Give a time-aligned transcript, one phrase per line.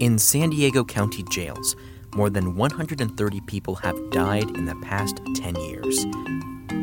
[0.00, 1.76] In San Diego County jails,
[2.16, 6.04] more than 130 people have died in the past 10 years.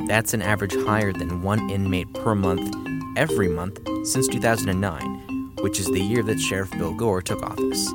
[0.07, 2.73] That's an average higher than one inmate per month
[3.17, 7.91] every month since 2009, which is the year that Sheriff Bill Gore took office.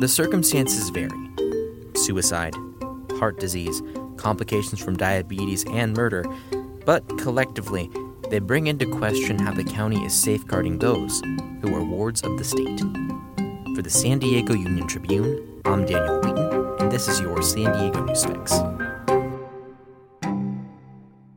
[0.00, 1.30] The circumstances vary
[1.94, 2.56] suicide,
[3.18, 3.82] heart disease,
[4.16, 6.24] complications from diabetes, and murder,
[6.84, 7.88] but collectively,
[8.30, 11.22] they bring into question how the county is safeguarding those
[11.62, 12.82] who are wards of the state.
[13.74, 18.04] For the San Diego Union Tribune, I'm Daniel Wheaton, and this is your San Diego
[18.04, 18.52] News Fix.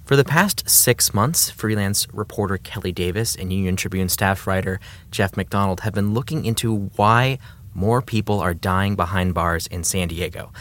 [0.05, 5.36] For the past six months, freelance reporter Kelly Davis and Union Tribune staff writer Jeff
[5.36, 7.40] McDonald have been looking into why
[7.73, 10.52] more people are dying behind bars in San Diego.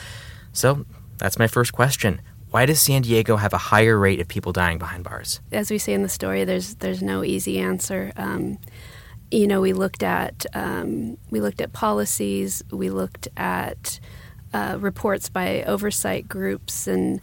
[0.53, 0.87] So
[1.19, 2.23] that's my first question.
[2.49, 5.41] Why does San Diego have a higher rate of people dying behind bars?
[5.53, 8.13] As we say in the story, there's there's no easy answer.
[8.17, 8.57] Um,
[9.31, 13.99] you know, we looked at um, we looked at policies, we looked at
[14.53, 17.21] uh, reports by oversight groups, and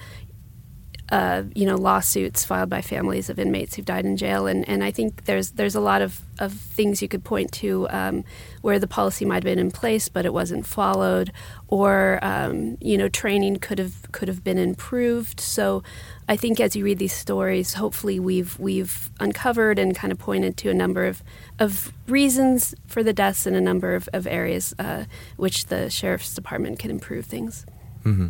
[1.14, 4.84] uh, you know lawsuits filed by families of inmates who've died in jail, and, and
[4.84, 8.24] I think there's there's a lot of, of things you could point to um,
[8.64, 11.32] where the policy might have been in place but it wasn't followed,
[11.68, 15.40] or um, you know training could have could have been improved.
[15.40, 15.84] So
[16.28, 20.58] I think as you read these stories, hopefully we've we've uncovered and kind of pointed
[20.58, 21.22] to a number of
[21.60, 25.04] of reasons for the deaths in a number of, of areas uh,
[25.38, 27.68] which the sheriff's department can improve things.
[28.04, 28.28] Mm-hmm.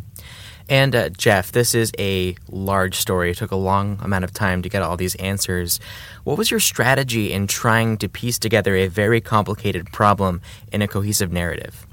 [0.69, 3.31] And uh, Jeff, this is a large story.
[3.31, 5.79] It took a long amount of time to get all these answers.
[6.23, 10.87] What was your strategy in trying to piece together a very complicated problem in a
[10.87, 11.85] cohesive narrative?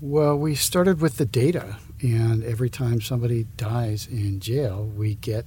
[0.00, 5.46] Well, we started with the data, and every time somebody dies in jail, we get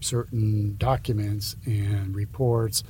[0.00, 2.82] certain documents and reports.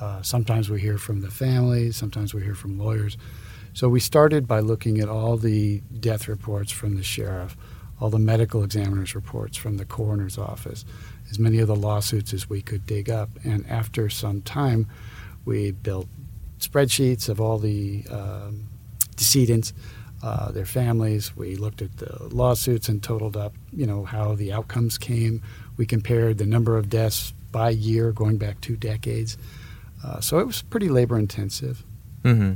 [0.00, 3.16] Uh, sometimes we hear from the family, sometimes we hear from lawyers.
[3.74, 7.56] So we started by looking at all the death reports from the sheriff
[8.00, 10.84] all the medical examiner's reports from the coroner's office,
[11.30, 13.30] as many of the lawsuits as we could dig up.
[13.44, 14.88] And after some time,
[15.44, 16.08] we built
[16.58, 18.66] spreadsheets of all the um,
[19.16, 19.72] decedents,
[20.22, 21.36] uh, their families.
[21.36, 25.42] We looked at the lawsuits and totaled up, you know, how the outcomes came.
[25.76, 29.38] We compared the number of deaths by year, going back two decades.
[30.04, 31.84] Uh, so it was pretty labor intensive.
[32.24, 32.54] Mm-hmm.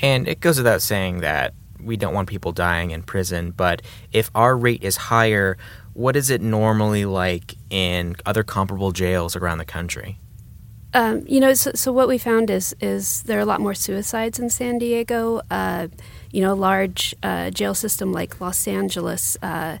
[0.00, 4.30] And it goes without saying that we don't want people dying in prison, but if
[4.34, 5.56] our rate is higher,
[5.94, 10.18] what is it normally like in other comparable jails around the country?
[10.94, 13.74] Um, you know, so, so, what we found is is there are a lot more
[13.74, 15.42] suicides in San Diego.
[15.50, 15.88] Uh,
[16.30, 19.76] you know, a large uh, jail system like Los Angeles, uh,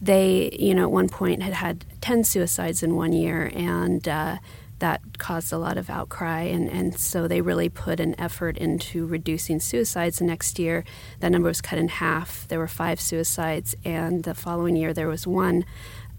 [0.00, 4.36] they you know at one point had had ten suicides in one year, and uh,
[4.82, 9.06] that caused a lot of outcry, and, and so they really put an effort into
[9.06, 10.18] reducing suicides.
[10.18, 10.82] The next year,
[11.20, 12.48] that number was cut in half.
[12.48, 15.64] There were five suicides, and the following year there was one.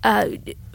[0.01, 0.29] Uh,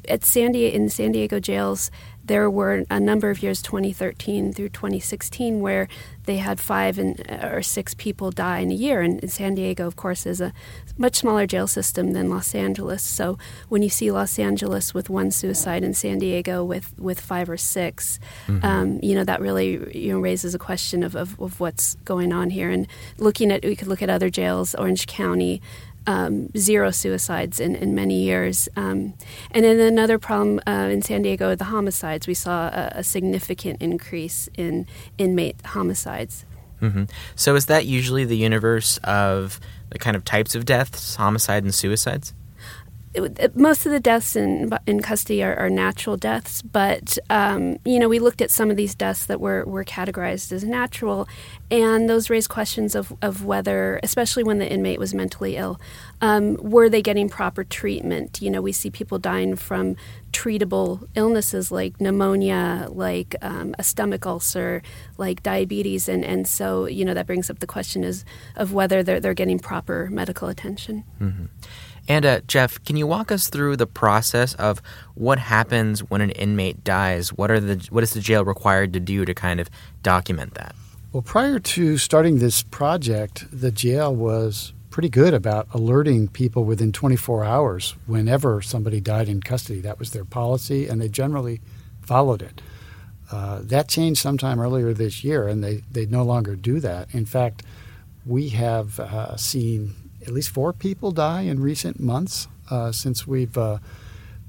[0.09, 1.91] at San Diego, in San Diego jails,
[2.29, 5.89] there were a number of years, 2013 through 2016, where
[6.27, 9.01] they had five and, or six people die in a year.
[9.01, 10.53] And San Diego, of course, is a
[10.99, 13.03] much smaller jail system than Los Angeles.
[13.03, 13.39] So
[13.71, 17.57] when you see Los Angeles with one suicide and San Diego with, with five or
[17.57, 18.65] 6 mm-hmm.
[18.65, 22.33] um, you know, that really you know, raises a question of, of, of what's going
[22.33, 22.71] on here.
[22.71, 22.87] And
[23.17, 25.63] looking at, we could look at other jails, Orange County,
[26.09, 28.67] um, zero suicides in, in many years.
[28.77, 29.13] Um,
[29.51, 32.27] and then another problem uh, in San Diego, the homicides.
[32.27, 34.87] We saw a, a significant increase in
[35.19, 36.47] inmate homicides.
[36.81, 37.05] Mm-hmm.
[37.37, 39.61] So, is that usually the universe of
[39.91, 42.33] the kind of types of deaths, homicide and suicides?
[43.55, 48.09] Most of the deaths in in custody are, are natural deaths, but um, you know
[48.09, 51.29] we looked at some of these deaths that were, were categorized as natural,
[51.71, 55.81] and those raise questions of, of whether, especially when the inmate was mentally ill,
[56.21, 58.41] um, were they getting proper treatment?
[58.41, 59.97] You know, we see people dying from
[60.33, 64.83] treatable illnesses like pneumonia, like um, a stomach ulcer,
[65.17, 68.25] like diabetes, and, and so you know that brings up the question is
[68.57, 71.05] of whether they're they're getting proper medical attention.
[71.21, 71.47] Mm-hmm.
[72.09, 74.81] And uh, Jeff, can you walk us through the process of
[75.15, 77.33] what happens when an inmate dies?
[77.33, 79.69] What are the what is the jail required to do to kind of
[80.03, 80.75] document that?
[81.13, 86.93] Well, prior to starting this project, the jail was pretty good about alerting people within
[86.93, 89.81] 24 hours whenever somebody died in custody.
[89.81, 91.61] That was their policy, and they generally
[92.03, 92.61] followed it.
[93.31, 97.15] Uh, that changed sometime earlier this year, and they, they no longer do that.
[97.15, 97.63] In fact,
[98.25, 99.95] we have uh, seen
[100.29, 103.79] at least four people die in recent months uh, since we've uh,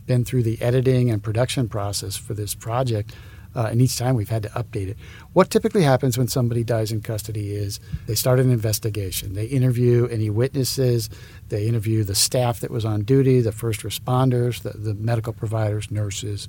[0.05, 3.15] been through the editing and production process for this project.
[3.55, 4.97] Uh, and each time we've had to update it.
[5.33, 9.33] What typically happens when somebody dies in custody is they start an investigation.
[9.33, 11.09] They interview any witnesses,
[11.47, 15.89] they interview the staff that was on duty, the first responders, the, the medical providers,
[15.89, 16.47] nurses,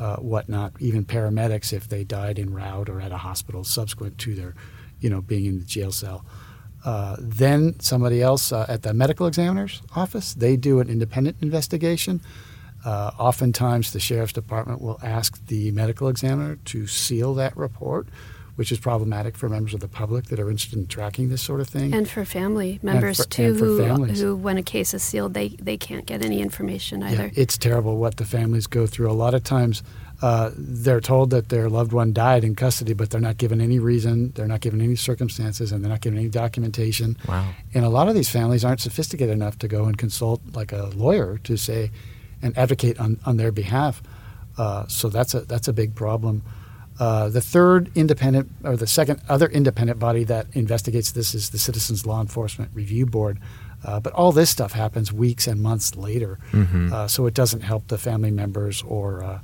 [0.00, 4.34] uh, whatnot, even paramedics if they died en route or at a hospital subsequent to
[4.34, 4.54] their,
[5.00, 6.24] you know, being in the jail cell.
[6.88, 12.18] Uh, then somebody else uh, at the medical examiner's office, they do an independent investigation.
[12.82, 18.08] Uh, oftentimes, the sheriff's department will ask the medical examiner to seal that report,
[18.58, 21.60] which is problematic for members of the public that are interested in tracking this sort
[21.60, 21.94] of thing.
[21.94, 25.76] And for family members for, too, who, who, when a case is sealed, they, they
[25.76, 27.26] can't get any information either.
[27.26, 29.12] Yeah, it's terrible what the families go through.
[29.12, 29.84] A lot of times,
[30.22, 33.78] uh, they're told that their loved one died in custody, but they're not given any
[33.78, 37.16] reason, they're not given any circumstances, and they're not given any documentation.
[37.28, 37.48] Wow.
[37.74, 40.86] And a lot of these families aren't sophisticated enough to go and consult like a
[40.96, 41.92] lawyer to say
[42.42, 44.02] and advocate on, on their behalf.
[44.56, 46.42] Uh, so that's a that's a big problem.
[46.98, 51.58] Uh, the third independent or the second other independent body that investigates this is the
[51.58, 53.38] Citizens Law Enforcement Review Board.
[53.84, 56.92] Uh, but all this stuff happens weeks and months later, mm-hmm.
[56.92, 59.38] Uh, so it doesn't help the family members or uh,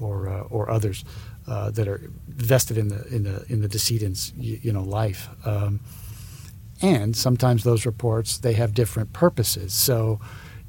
[0.00, 1.04] or uh, or others
[1.46, 5.28] uh, that are vested in the in the in the decedent's you, you know life.
[5.44, 5.80] Um,
[6.82, 9.72] and sometimes those reports they have different purposes.
[9.72, 10.20] So,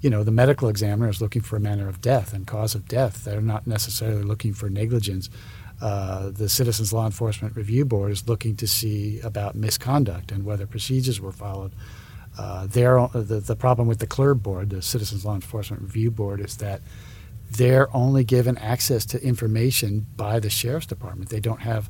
[0.01, 2.87] you know, the medical examiner is looking for a manner of death and cause of
[2.87, 3.23] death.
[3.23, 5.29] They're not necessarily looking for negligence.
[5.79, 10.65] Uh, the Citizens Law Enforcement Review Board is looking to see about misconduct and whether
[10.65, 11.71] procedures were followed.
[12.37, 16.57] Uh, the, the problem with the CLERB board, the Citizens Law Enforcement Review Board, is
[16.57, 16.81] that
[17.49, 21.29] they're only given access to information by the sheriff's department.
[21.29, 21.89] They don't have,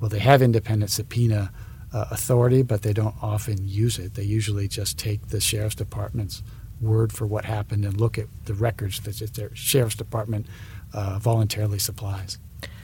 [0.00, 1.52] well, they have independent subpoena
[1.92, 4.14] uh, authority, but they don't often use it.
[4.14, 6.42] They usually just take the sheriff's department's
[6.80, 10.46] word for what happened and look at the records that their sheriff's department
[10.94, 12.38] uh, voluntarily supplies.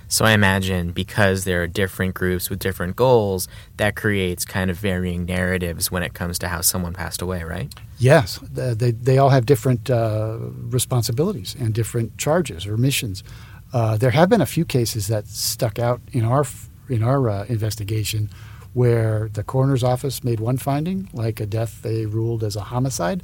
[0.09, 4.77] So I imagine because there are different groups with different goals, that creates kind of
[4.77, 7.73] varying narratives when it comes to how someone passed away, right?
[7.99, 13.25] Yes, they, they all have different uh, responsibilities and different charges or missions.
[13.73, 16.45] Uh, there have been a few cases that stuck out in our
[16.89, 18.31] in our uh, investigation
[18.75, 23.23] where the coroner's office made one finding, like a death they ruled as a homicide.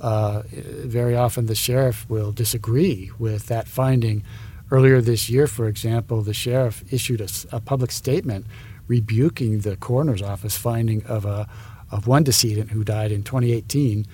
[0.00, 4.22] Uh, very often, the sheriff will disagree with that finding
[4.70, 8.46] Earlier this year, for example, the sheriff issued a, a public statement
[8.88, 11.48] rebuking the coroner's office finding of a
[11.90, 14.06] of one decedent who died in 2018.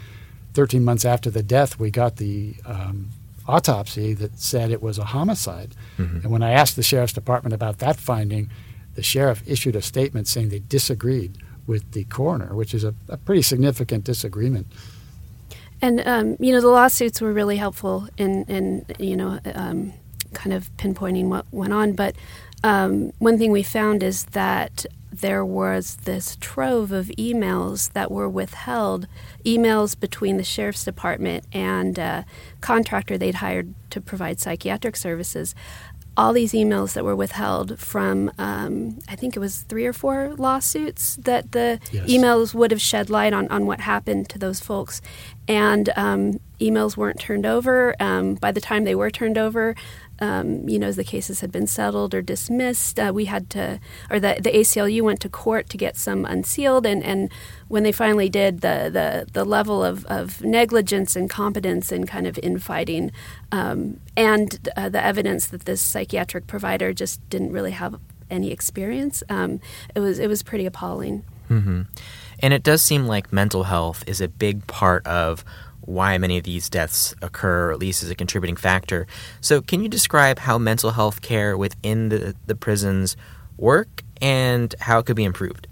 [0.54, 3.08] 13 months after the death, we got the um,
[3.48, 5.74] autopsy that said it was a homicide.
[5.96, 6.16] Mm-hmm.
[6.18, 8.50] And when I asked the sheriff's department about that finding,
[8.94, 13.16] the sheriff issued a statement saying they disagreed with the coroner, which is a, a
[13.16, 14.66] pretty significant disagreement.
[15.80, 19.94] And um, you know, the lawsuits were really helpful in, in you know, um,
[20.32, 21.92] kind of pinpointing what went on.
[21.92, 22.16] But
[22.64, 28.28] um, one thing we found is that there was this trove of emails that were
[28.28, 29.06] withheld,
[29.44, 32.24] emails between the sheriff's department and a
[32.60, 35.54] contractor they'd hired to provide psychiatric services.
[36.14, 40.34] All these emails that were withheld from, um, I think it was three or four
[40.36, 42.06] lawsuits that the yes.
[42.06, 45.00] emails would have shed light on, on what happened to those folks.
[45.48, 47.96] And um, emails weren't turned over.
[47.98, 49.74] Um, by the time they were turned over,
[50.20, 53.80] um, you know, as the cases had been settled or dismissed, uh, we had to,
[54.10, 56.86] or the, the ACLU went to court to get some unsealed.
[56.86, 57.30] And, and
[57.68, 62.26] when they finally did, the, the, the level of, of negligence and competence and kind
[62.26, 63.10] of infighting
[63.50, 67.98] um, and uh, the evidence that this psychiatric provider just didn't really have
[68.30, 69.60] any experience, um,
[69.94, 71.24] it, was, it was pretty appalling.
[71.50, 71.82] Mm-hmm.
[72.40, 75.44] And it does seem like mental health is a big part of
[75.82, 79.06] why many of these deaths occur, or at least as a contributing factor.
[79.40, 83.16] So, can you describe how mental health care within the, the prisons
[83.56, 85.66] work and how it could be improved?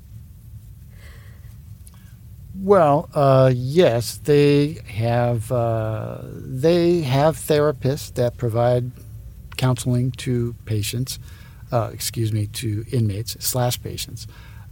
[2.61, 8.91] Well, uh, yes, they have uh, they have therapists that provide
[9.57, 11.19] counseling to patients.
[11.73, 14.27] Uh, excuse me, to inmates slash patients.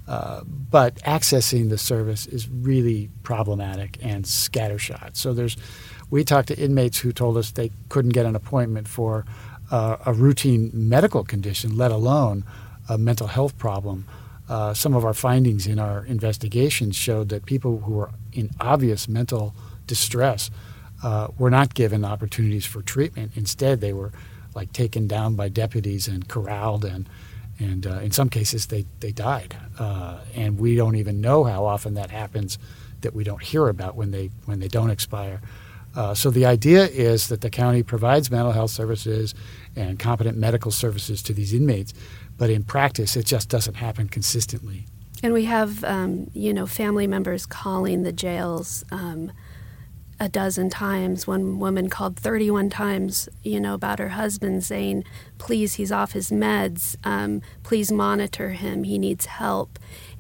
[0.08, 5.16] Uh, but accessing the service is really problematic and scattershot.
[5.16, 5.56] So there's,
[6.10, 9.26] we talked to inmates who told us they couldn't get an appointment for
[9.70, 12.44] uh, a routine medical condition, let alone
[12.88, 14.06] a mental health problem.
[14.48, 19.08] Uh, some of our findings in our investigations showed that people who were in obvious
[19.08, 19.54] mental
[19.86, 20.50] distress
[21.02, 23.32] uh, were not given opportunities for treatment.
[23.34, 24.10] Instead, they were
[24.54, 27.06] like taken down by deputies and corralled and
[27.58, 29.56] and uh, in some cases they, they died.
[29.78, 32.58] Uh, and we don't even know how often that happens
[33.00, 35.40] that we don't hear about when they when they don't expire.
[35.94, 39.34] Uh, so the idea is that the county provides mental health services
[39.74, 41.92] and competent medical services to these inmates.
[42.36, 44.86] But in practice, it just doesn't happen consistently.
[45.22, 49.32] And we have, um, you know, family members calling the jails um,
[50.20, 51.26] a dozen times.
[51.26, 55.04] One woman called 31 times, you know, about her husband saying,
[55.38, 56.96] please, he's off his meds.
[57.04, 58.84] Um, please monitor him.
[58.84, 59.78] He needs help.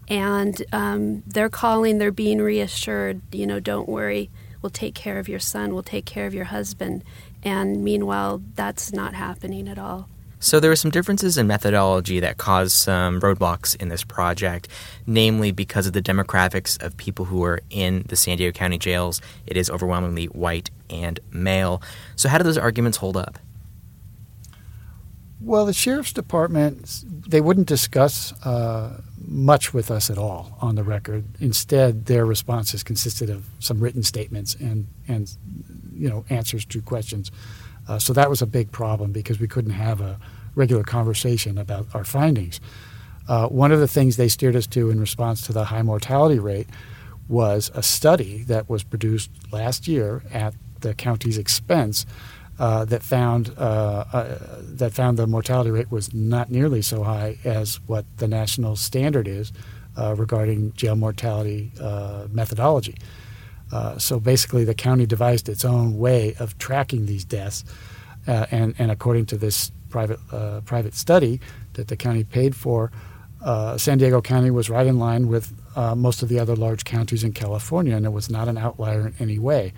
[0.08, 4.30] And um, they're calling, they're being reassured, you know, don't worry.
[4.62, 5.74] We'll take care of your son.
[5.74, 7.04] We'll take care of your husband.
[7.42, 10.08] And meanwhile, that's not happening at all.
[10.40, 14.68] So there were some differences in methodology that caused some roadblocks in this project,
[15.06, 19.20] namely because of the demographics of people who are in the San Diego County jails.
[19.46, 21.82] It is overwhelmingly white and male.
[22.14, 23.38] So how do those arguments hold up?
[25.40, 30.82] Well, the sheriff's department they wouldn't discuss uh, much with us at all on the
[30.82, 31.24] record.
[31.40, 35.30] Instead, their responses consisted of some written statements and and
[35.94, 37.30] you know answers to questions.
[37.88, 40.18] Uh, so that was a big problem because we couldn't have a
[40.54, 42.60] regular conversation about our findings.
[43.28, 46.38] Uh, one of the things they steered us to in response to the high mortality
[46.38, 46.68] rate
[47.28, 52.06] was a study that was produced last year at the county's expense
[52.58, 57.38] uh, that found uh, uh, that found the mortality rate was not nearly so high
[57.44, 59.52] as what the national standard is
[59.96, 61.70] uh, regarding jail mortality
[62.32, 62.96] methodology.
[63.72, 67.64] Uh, so basically, the county devised its own way of tracking these deaths,
[68.26, 71.40] uh, and, and according to this private uh, private study
[71.74, 72.90] that the county paid for,
[73.42, 76.84] uh, San Diego County was right in line with uh, most of the other large
[76.84, 79.72] counties in California, and it was not an outlier in any way.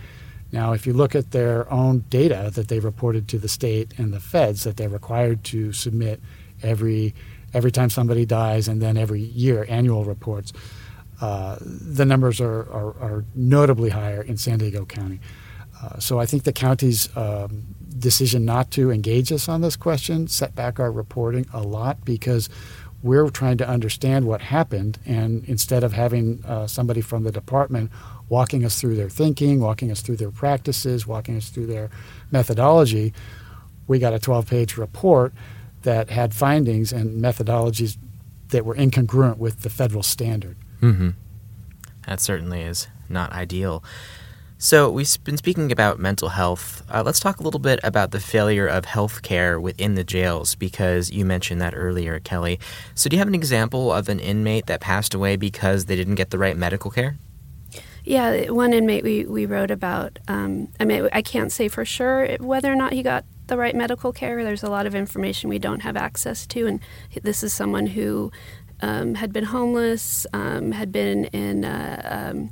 [0.53, 4.13] Now, if you look at their own data that they reported to the state and
[4.13, 6.21] the feds that they're required to submit
[6.63, 7.15] every
[7.53, 10.53] every time somebody dies, and then every year annual reports
[11.21, 15.21] uh, the numbers are, are, are, notably higher in San Diego County.
[15.83, 17.67] Uh, so I think the county's um,
[17.99, 22.49] decision not to engage us on this question set back our reporting a lot because
[23.03, 27.91] we're trying to understand what happened, and instead of having uh, somebody from the department
[28.29, 31.91] walking us through their thinking, walking us through their practices, walking us through their
[32.31, 33.13] methodology,
[33.87, 35.33] we got a 12 page report
[35.83, 37.97] that had findings and methodologies
[38.49, 40.57] that were incongruent with the federal standard.
[40.81, 41.11] Mm-hmm.
[42.07, 43.85] That certainly is not ideal.
[44.63, 46.83] So, we've been speaking about mental health.
[46.91, 50.55] Uh, let's talk a little bit about the failure of health care within the jails
[50.55, 52.61] because you mentioned that earlier, Kelly.
[52.95, 56.17] So, do you have an example of an inmate that passed away because they didn't
[56.17, 57.17] get the right medical care?
[58.05, 60.19] Yeah, one inmate we, we wrote about.
[60.29, 63.75] Um, I mean, I can't say for sure whether or not he got the right
[63.75, 64.45] medical care.
[64.45, 66.81] There's a lot of information we don't have access to, and
[67.23, 68.31] this is someone who
[68.83, 72.51] um, had been homeless, um, had been in uh, um,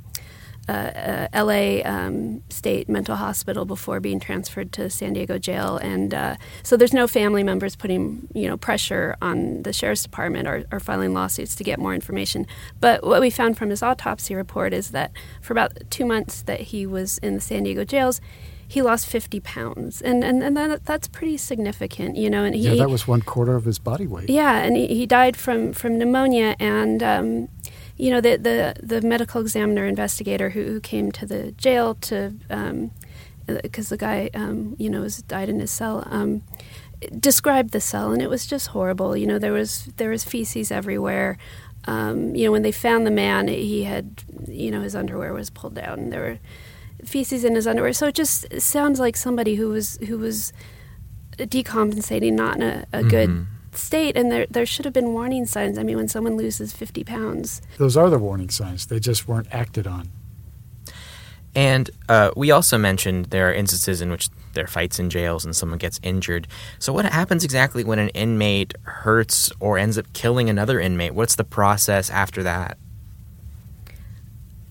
[0.69, 6.13] uh, uh, LA um, State Mental Hospital before being transferred to San Diego Jail, and
[6.13, 10.63] uh, so there's no family members putting you know pressure on the sheriff's department or,
[10.71, 12.45] or, filing lawsuits to get more information.
[12.79, 16.59] But what we found from his autopsy report is that for about two months that
[16.59, 18.21] he was in the San Diego jails,
[18.69, 20.01] he lost 50 pounds.
[20.01, 23.21] And and, and that, that's pretty significant you know and he, yeah that was one
[23.21, 24.29] quarter of his body weight.
[24.29, 27.49] Yeah and he, he died from from pneumonia and um,
[27.97, 32.33] you know the, the the medical examiner investigator who, who came to the jail to
[33.47, 36.43] because um, the guy um, you know was died in his cell um,
[37.19, 39.17] described the cell and it was just horrible.
[39.17, 41.37] You know there was there was feces everywhere.
[41.85, 45.49] Um, you know when they found the man he had you know his underwear was
[45.49, 45.99] pulled down.
[45.99, 46.39] And there were
[47.05, 47.93] feces in his underwear.
[47.93, 50.53] So it just sounds like somebody who was who was
[51.37, 53.09] decompensating, not in a, a mm-hmm.
[53.09, 54.17] good state.
[54.17, 55.77] And there there should have been warning signs.
[55.77, 58.87] I mean, when someone loses fifty pounds, those are the warning signs.
[58.87, 60.09] They just weren't acted on.
[61.55, 65.45] And uh, we also mentioned there are instances in which there are fights in jails
[65.45, 66.47] and someone gets injured.
[66.77, 71.13] So, what happens exactly when an inmate hurts or ends up killing another inmate?
[71.13, 72.77] What's the process after that?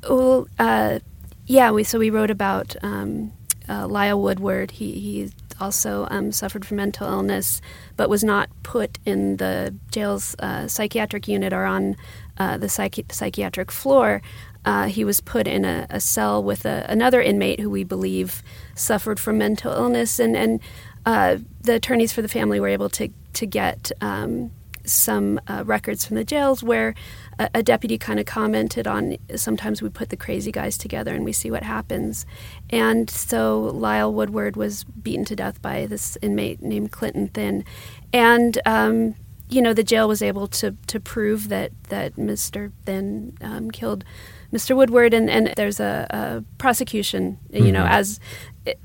[0.08, 1.00] Well, uh,
[1.49, 3.33] yeah, we so we wrote about um,
[3.69, 4.71] uh, Lyle Woodward.
[4.73, 7.62] He he also um, suffered from mental illness,
[7.97, 11.97] but was not put in the jail's uh, psychiatric unit or on
[12.37, 14.21] uh, the psychi- psychiatric floor.
[14.67, 18.43] Uh, he was put in a, a cell with a, another inmate who we believe
[18.75, 20.61] suffered from mental illness, and and
[21.07, 24.50] uh, the attorneys for the family were able to to get um,
[24.90, 26.95] some uh, records from the jails where
[27.38, 31.25] a, a deputy kind of commented on sometimes we put the crazy guys together and
[31.25, 32.26] we see what happens.
[32.71, 37.64] And so Lyle Woodward was beaten to death by this inmate named Clinton Thin.
[38.12, 39.14] And um,
[39.50, 42.73] you know, the jail was able to to prove that that Mr.
[42.85, 44.04] Thin um, killed
[44.52, 44.76] Mr.
[44.76, 47.38] Woodward, and, and there's a, a prosecution.
[47.50, 47.73] You mm-hmm.
[47.73, 48.21] know, as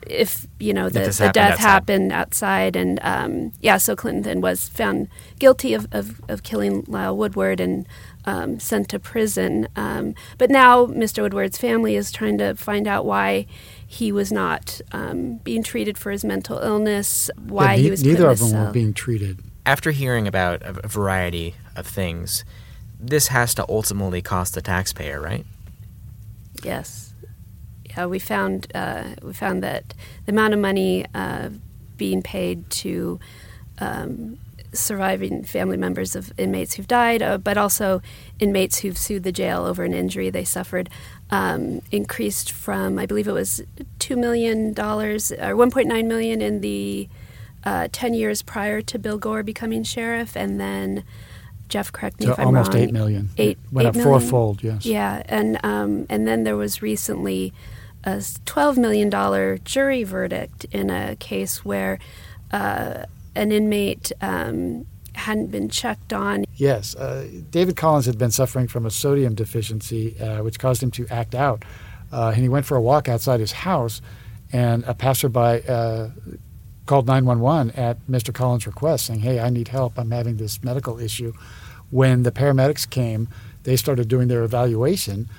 [0.08, 1.62] if you know the, the happened death outside.
[1.62, 5.08] happened outside, and um, yeah, so Clinton was found
[5.40, 7.88] guilty of, of, of killing Lyle Woodward and
[8.26, 9.68] um, sent to prison.
[9.76, 11.24] Um, but now Mr.
[11.24, 13.46] Woodward's family is trying to find out why
[13.86, 18.04] he was not um, being treated for his mental illness, why yeah, ne- he was
[18.04, 18.66] neither of them cell.
[18.66, 19.40] were being treated.
[19.66, 22.44] After hearing about a variety of things,
[23.00, 25.46] this has to ultimately cost the taxpayer, right?
[26.64, 27.13] Yes.
[27.96, 29.94] Yeah, we found uh, we found that
[30.26, 31.50] the amount of money uh,
[31.98, 33.20] being paid to
[33.80, 34.38] um,
[34.74, 38.02] surviving family members of inmates who've died, uh, but also
[38.40, 40.90] inmates who've sued the jail over an injury they suffered,
[41.30, 43.62] um, increased from I believe it was
[44.00, 47.08] two million dollars or one point nine million in the
[47.64, 51.04] uh, ten years prior to Bill Gore becoming sheriff, and then
[51.70, 52.84] Jeff, correct me so if I'm almost wrong.
[52.84, 53.30] eight million.
[53.38, 54.20] Eight it went eight up million?
[54.20, 54.64] fourfold.
[54.64, 54.86] Yes.
[54.86, 57.54] Yeah, and um, and then there was recently
[58.04, 62.00] a twelve million dollar jury verdict in a case where
[62.52, 63.06] uh,
[63.36, 66.46] an inmate um, hadn't been checked on.
[66.56, 70.92] Yes, uh, David Collins had been suffering from a sodium deficiency, uh, which caused him
[70.92, 71.64] to act out,
[72.12, 74.02] uh, and he went for a walk outside his house,
[74.52, 76.10] and a passerby uh,
[76.86, 78.34] called 911 at Mr.
[78.34, 79.98] Collins' request, saying, "Hey, I need help.
[79.98, 81.34] I'm having this medical issue."
[81.90, 83.28] When the paramedics came,
[83.64, 85.30] they started doing their evaluation,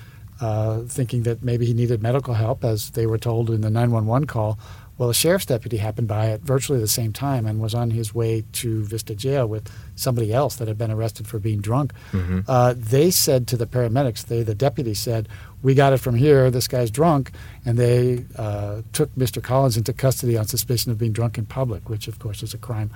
[0.41, 4.27] uh, thinking that maybe he needed medical help, as they were told in the 911
[4.27, 4.59] call.
[4.97, 8.15] Well, a sheriff's deputy happened by at virtually the same time and was on his
[8.15, 11.91] way to Vista Jail with somebody else that had been arrested for being drunk.
[12.13, 12.41] Mm-hmm.
[12.47, 15.27] Uh, they said to the paramedics, they, the deputy said,
[15.61, 16.49] We got it from here.
[16.49, 17.31] This guy's drunk.
[17.65, 19.43] And they uh, took Mr.
[19.43, 22.57] Collins into custody on suspicion of being drunk in public, which, of course, is a
[22.57, 22.89] crime.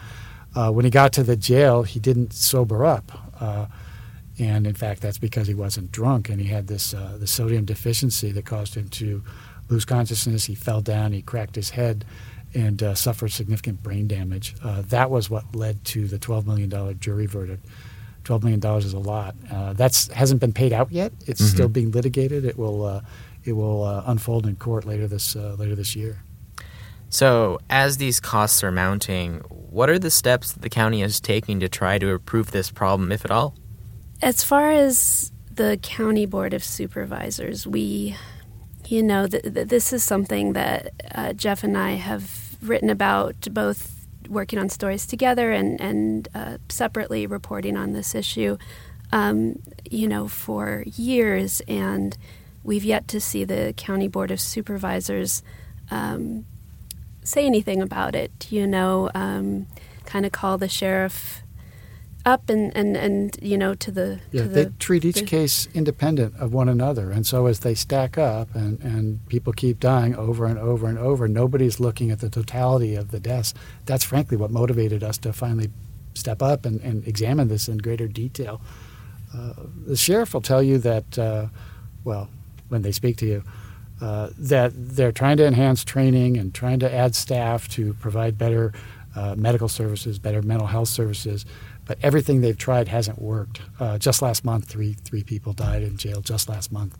[0.55, 3.11] Uh, when he got to the jail, he didn't sober up.
[4.39, 7.65] And in fact, that's because he wasn't drunk and he had this uh, the sodium
[7.65, 9.21] deficiency that caused him to
[9.69, 10.45] lose consciousness.
[10.45, 12.05] He fell down, he cracked his head,
[12.53, 14.55] and uh, suffered significant brain damage.
[14.63, 17.65] Uh, that was what led to the $12 million jury verdict.
[18.23, 19.35] $12 million is a lot.
[19.51, 21.11] Uh, that hasn't been paid out yet.
[21.27, 21.49] It's Mhm.
[21.53, 22.45] still being litigated.
[22.45, 23.01] It will, uh,
[23.43, 26.23] it will uh, unfold in court later this, uh, later this year.
[27.09, 31.59] So, as these costs are mounting, what are the steps that the county is taking
[31.59, 33.55] to try to improve this problem, if at all?
[34.21, 38.17] As far as the county board of supervisors, we,
[38.87, 43.47] you know, th- th- this is something that uh, Jeff and I have written about,
[43.51, 43.95] both
[44.27, 48.57] working on stories together and and uh, separately reporting on this issue.
[49.11, 52.15] Um, you know, for years, and
[52.63, 55.41] we've yet to see the county board of supervisors
[55.89, 56.45] um,
[57.23, 58.51] say anything about it.
[58.51, 59.65] You know, um,
[60.05, 61.41] kind of call the sheriff
[62.25, 65.67] up and, and, and you know to the Yeah, to they treat each the- case
[65.73, 70.15] independent of one another, and so as they stack up and, and people keep dying
[70.15, 73.53] over and over and over, nobody's looking at the totality of the deaths.
[73.85, 75.69] That's frankly what motivated us to finally
[76.13, 78.61] step up and, and examine this in greater detail.
[79.33, 79.53] Uh,
[79.85, 81.47] the sheriff will tell you that, uh,
[82.03, 82.29] well,
[82.69, 83.43] when they speak to you,
[84.01, 88.73] uh, that they're trying to enhance training and trying to add staff to provide better
[89.15, 91.45] uh, medical services, better mental health services.
[91.89, 93.61] But everything they've tried hasn't worked.
[93.79, 96.21] Uh, just last month, three three people died in jail.
[96.21, 96.95] Just last month,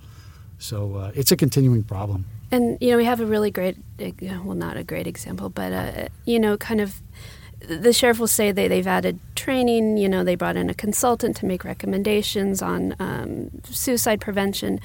[0.58, 2.26] so uh, it's a continuing problem.
[2.52, 3.78] and you know we have a really great
[4.22, 7.02] well not a great example but uh, you know kind of
[7.68, 11.36] the sheriff will say they, they've added training you know they brought in a consultant
[11.38, 14.80] to make recommendations on um, suicide prevention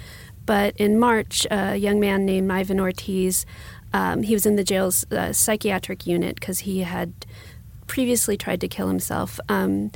[0.44, 3.46] but in march a young man named ivan ortiz
[3.94, 7.12] um, he was in the jail's uh, psychiatric unit because he had
[7.87, 9.90] previously tried to kill himself um,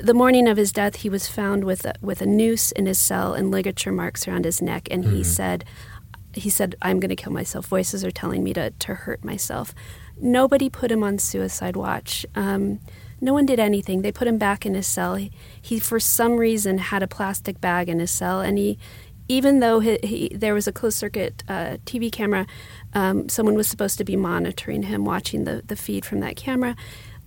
[0.00, 2.98] the morning of his death, he was found with a, with a noose in his
[2.98, 5.26] cell and ligature marks around his neck, and he Mhm.
[5.26, 5.64] said,
[6.32, 7.66] "He said I'm going to kill myself.
[7.66, 9.74] Voices are telling me to to hurt myself."
[10.18, 12.24] Nobody put him on suicide watch.
[12.34, 12.80] Um,
[13.20, 14.00] no one did anything.
[14.00, 15.16] They put him back in his cell.
[15.16, 15.30] He,
[15.60, 18.78] he for some reason, had a plastic bag in his cell, and he,
[19.28, 22.46] even though he, he, there was a closed circuit uh, TV camera,
[22.94, 26.74] um, someone was supposed to be monitoring him, watching the, the feed from that camera.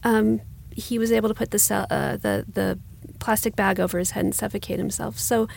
[0.06, 0.40] Um,
[0.72, 2.80] he was able to put the cell, uh, the the
[3.20, 5.18] plastic bag over his head and suffocate himself.
[5.20, 5.48] So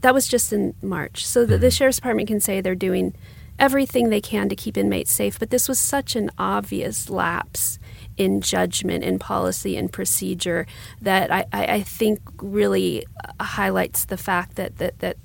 [0.00, 1.26] that was just in March.
[1.26, 3.14] So the, the sheriff's department can say they're doing
[3.58, 7.78] everything they can to keep inmates safe, but this was such an obvious lapse
[8.16, 10.66] in judgment, in policy, and procedure
[11.00, 15.16] that I, I, I think really uh, highlights the fact that that, that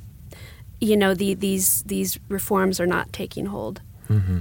[0.79, 3.81] you know the, these these reforms are not taking hold.
[4.07, 4.39] hmm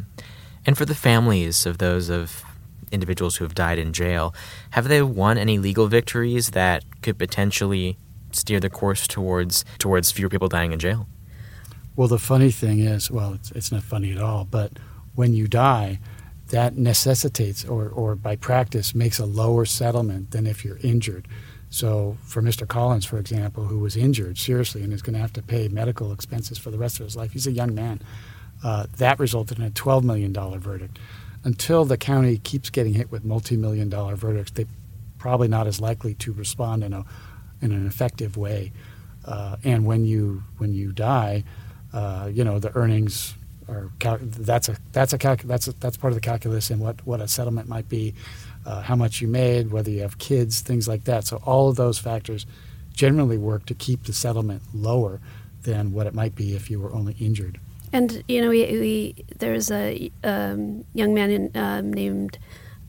[0.65, 2.45] And for the families of those of
[2.91, 4.35] individuals who have died in jail.
[4.71, 7.97] Have they won any legal victories that could potentially
[8.33, 11.07] steer the course towards towards fewer people dying in jail?
[11.97, 14.73] Well, the funny thing is, well, it's, it's not funny at all, but
[15.15, 15.99] when you die,
[16.49, 21.29] that necessitates or, or by practice makes a lower settlement than if you're injured.
[21.69, 22.67] So, for Mr.
[22.67, 26.11] Collins, for example, who was injured seriously and is going to have to pay medical
[26.11, 28.03] expenses for the rest of his life, he's a young man.
[28.65, 30.99] Uh, that resulted in a $12 million verdict.
[31.43, 34.67] Until the county keeps getting hit with multi million dollar verdicts, they're
[35.19, 37.05] probably not as likely to respond in, a,
[37.63, 38.73] in an effective way.
[39.25, 41.45] Uh, and when you, when you die,
[41.93, 43.35] uh, you know, the earnings
[43.69, 47.07] are cal- that's a that's a that's a, that's part of the calculus in what
[47.07, 48.15] what a settlement might be,
[48.67, 51.27] uh, how much you made, whether you have kids, things like that.
[51.27, 52.47] So all of those factors
[52.93, 55.21] generally work to keep the settlement lower
[55.63, 57.61] than what it might be if you were only injured.
[57.93, 62.39] And you know, we, we there's a um, young man in, um, named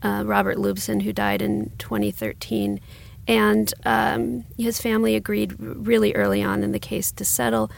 [0.02, 2.80] uh, Robert Lubson who died in 2013,
[3.26, 7.70] and um, his family agreed really early on in the case to settle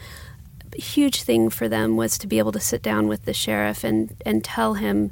[0.77, 3.83] A huge thing for them was to be able to sit down with the sheriff
[3.83, 5.11] and, and tell him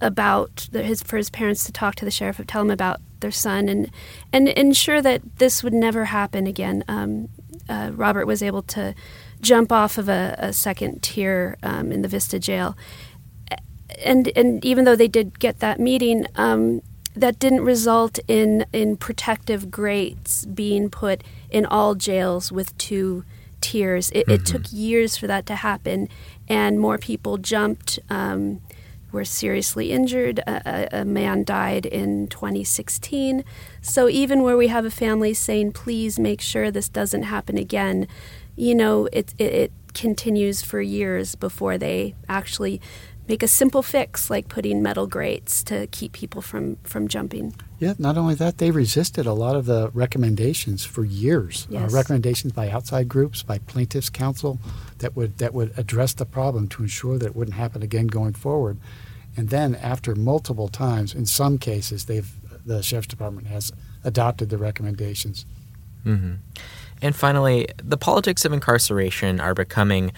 [0.00, 3.32] about the, his for his parents to talk to the sheriff, tell him about their
[3.32, 3.90] son, and
[4.32, 6.84] and ensure that this would never happen again.
[6.88, 7.28] Um,
[7.68, 8.94] uh, Robert was able to
[9.40, 12.76] jump off of a, a second tier um, in the Vista jail,
[14.04, 16.82] and and even though they did get that meeting, um,
[17.14, 23.24] that didn't result in in protective grates being put in all jails with two
[23.60, 24.10] tiers.
[24.10, 24.30] It, mm-hmm.
[24.32, 26.08] it, took years for that to happen,
[26.48, 27.98] and more people jumped.
[28.08, 28.60] Um,
[29.10, 30.38] were seriously injured.
[30.40, 33.42] A, a, man died in 2016.
[33.80, 38.06] So even where we have a family saying, "Please make sure this doesn't happen again,"
[38.58, 42.80] you know, it, it, it continues for years before they actually
[43.28, 47.54] make a simple fix like putting metal grates to keep people from, from jumping.
[47.78, 51.66] Yeah, not only that, they resisted a lot of the recommendations for years.
[51.70, 51.92] Uh, yes.
[51.92, 54.58] Uh, recommendations by outside groups, by plaintiffs' counsel,
[54.98, 58.34] that would that would address the problem to ensure that it wouldn't happen again going
[58.34, 58.78] forward.
[59.36, 62.28] And then, after multiple times, in some cases, they've
[62.66, 65.46] the sheriff's department has adopted the recommendations.
[66.04, 66.34] Mm-hmm.
[67.02, 70.12] And finally, the politics of incarceration are becoming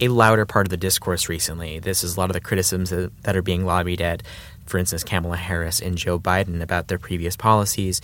[0.00, 1.78] a louder part of the discourse recently.
[1.78, 4.22] This is a lot of the criticisms that are being lobbied at,
[4.66, 8.00] for instance, Kamala Harris and Joe Biden about their previous policies.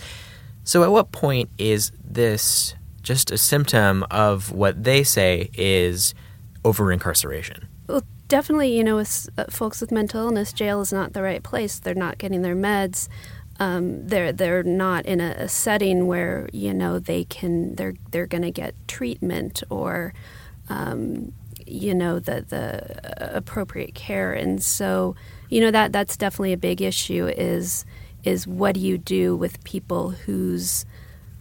[0.63, 6.13] So, at what point is this just a symptom of what they say is
[6.65, 7.67] over incarceration?
[7.87, 11.43] Well, definitely, you know, with uh, folks with mental illness, jail is not the right
[11.43, 11.79] place.
[11.79, 13.07] They're not getting their meds.
[13.59, 18.41] Um, they're they're not in a, setting where you know they can they're they're going
[18.41, 20.13] to get treatment or
[20.69, 21.31] um,
[21.65, 24.33] you know the the appropriate care.
[24.33, 25.15] And so
[25.49, 27.85] you know that that's definitely a big issue is
[28.23, 30.85] is what do you do with people whose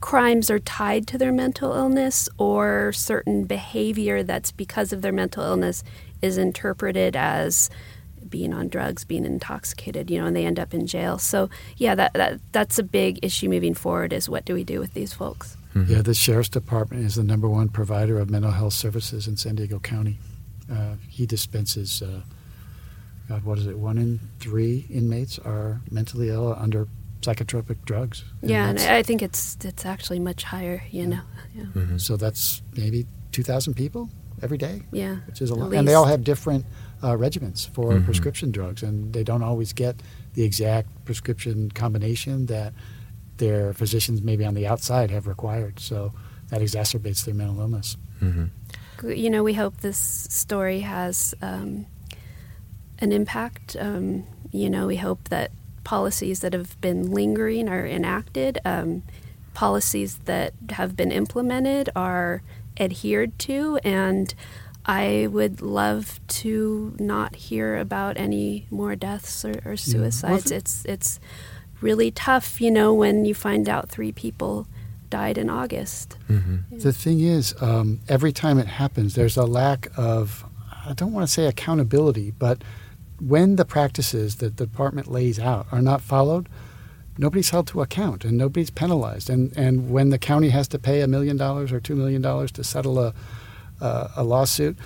[0.01, 5.43] crimes are tied to their mental illness or certain behavior that's because of their mental
[5.43, 5.83] illness
[6.21, 7.71] is interpreted as
[8.31, 11.19] being on drugs, being intoxicated, you know, and they end up in jail.
[11.19, 14.81] So, yeah, that, that that's a big issue moving forward is what do we do
[14.81, 15.57] with these folks?
[15.75, 15.93] Mm-hmm.
[15.93, 19.57] Yeah, the sheriff's department is the number one provider of mental health services in San
[19.57, 20.19] Diego County.
[20.71, 22.21] Uh, he dispenses, uh,
[23.29, 23.79] God, what is it?
[23.79, 26.87] One in three inmates are mentally ill under
[27.23, 28.25] psychotropic drugs.
[28.43, 30.83] And yeah, and I think it's it's actually much higher.
[30.91, 31.09] You yeah.
[31.09, 31.21] know.
[31.55, 31.63] Yeah.
[31.65, 31.99] Mm-hmm.
[31.99, 34.11] So that's maybe two thousand people
[34.45, 34.83] every day.
[34.93, 36.67] Yeah, which is a lot, and they all have different
[37.03, 38.05] uh, regimens for mm-hmm.
[38.05, 39.97] prescription drugs, and they don't always get
[40.35, 42.73] the exact prescription combination that
[43.39, 45.81] their physicians maybe on the outside have required.
[45.81, 46.13] So
[46.51, 47.97] that exacerbates their mental illness.
[48.23, 49.11] Mm-hmm.
[49.11, 51.87] You know, we hope this story has um,
[53.01, 53.77] an impact.
[53.79, 55.51] Um, you know, we hope that
[55.83, 59.03] policies that have been lingering are enacted, um,
[59.53, 62.43] policies that have been implemented are
[62.79, 64.35] adhered to, and
[64.87, 70.51] I would love to not hear about any more deaths or, or suicides.
[70.51, 70.59] Yeah.
[70.59, 71.21] It's it's
[71.81, 74.67] really tough, you know, when you find out three people
[75.11, 76.19] died in August.
[76.29, 76.57] Mm-hmm.
[76.71, 76.79] Yeah.
[76.79, 80.45] The thing is, um, every time it happens, there's a lack of,
[80.87, 82.63] I don't want to say accountability, but
[83.21, 86.49] when the practices that the department lays out are not followed,
[87.19, 89.31] nobody's held to account and nobody's penalized.
[89.31, 92.51] And, and when the county has to pay a million dollars or two million dollars
[92.53, 93.15] to settle a,
[93.81, 94.77] a, a lawsuit,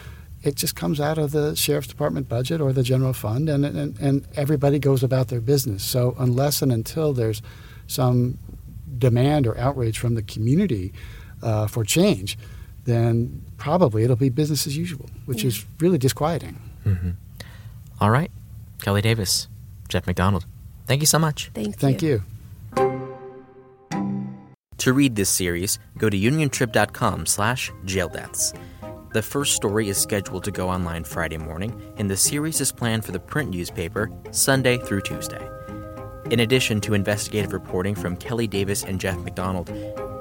[0.42, 3.98] it just comes out of the sheriff's department budget or the general fund, and, and,
[3.98, 5.82] and everybody goes about their business.
[5.82, 7.42] So, unless and until there's
[7.88, 8.38] some
[8.98, 10.92] demand or outrage from the community
[11.42, 12.38] uh, for change,
[12.84, 15.48] then probably it'll be business as usual, which yeah.
[15.48, 16.60] is really disquieting.
[16.84, 17.10] Mm-hmm.
[18.00, 18.30] All right.
[18.80, 19.48] Kelly Davis,
[19.88, 20.46] Jeff McDonald,
[20.88, 21.50] Thank you so much.
[21.52, 22.22] Thank, Thank you.
[24.78, 28.58] To read this series, go to uniontrib.com slash jaildeaths.
[29.12, 33.04] The first story is scheduled to go online Friday morning, and the series is planned
[33.04, 35.46] for the print newspaper Sunday through Tuesday.
[36.30, 39.70] In addition to investigative reporting from Kelly Davis and Jeff McDonald,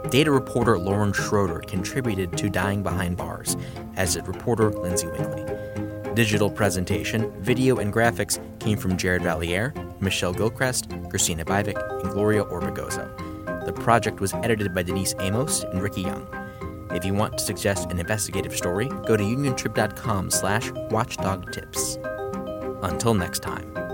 [0.09, 3.55] data reporter Lauren Schroeder contributed to Dying Behind Bars,
[3.95, 6.13] as did reporter Lyndsay Winkley.
[6.13, 12.43] Digital presentation, video, and graphics came from Jarrod Valliere, Michelle Gilchrist, Christina Bivik, and Gloria
[12.43, 13.65] Orbegozo.
[13.65, 16.27] The project was edited by Denise Amos and Ricky Young.
[16.91, 22.03] If you want to suggest an investigative story, go to uniontrib.com slash watchdogtips.
[22.83, 23.86] Until next time.